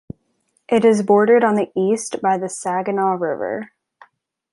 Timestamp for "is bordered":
0.83-1.43